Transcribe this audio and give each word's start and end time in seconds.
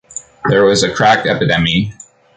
There 0.49 0.65
was 0.65 0.81
a 0.81 0.91
crack 0.91 1.27
epidemy. 1.27 1.93